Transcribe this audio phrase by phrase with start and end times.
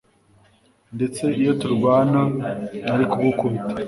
[0.95, 2.21] ndetse iyo turwana
[2.85, 3.75] nari kugukubita